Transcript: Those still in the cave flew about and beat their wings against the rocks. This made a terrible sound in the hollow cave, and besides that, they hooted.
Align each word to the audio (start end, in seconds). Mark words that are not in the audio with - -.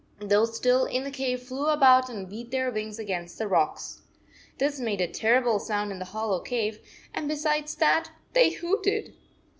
Those 0.19 0.57
still 0.57 0.85
in 0.85 1.03
the 1.03 1.11
cave 1.11 1.43
flew 1.43 1.67
about 1.67 2.09
and 2.09 2.27
beat 2.27 2.49
their 2.49 2.71
wings 2.71 2.97
against 2.97 3.37
the 3.37 3.47
rocks. 3.47 4.01
This 4.57 4.79
made 4.79 4.99
a 4.99 5.05
terrible 5.07 5.59
sound 5.59 5.91
in 5.91 5.99
the 5.99 6.05
hollow 6.05 6.39
cave, 6.39 6.79
and 7.13 7.27
besides 7.27 7.75
that, 7.75 8.09
they 8.33 8.49
hooted. 8.49 9.13